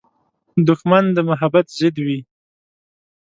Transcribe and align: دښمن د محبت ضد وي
دښمن 0.67 1.03
د 1.15 1.17
محبت 1.29 1.65
ضد 1.77 1.95
وي 2.05 2.19